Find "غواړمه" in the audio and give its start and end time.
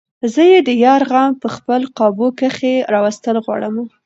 3.45-3.83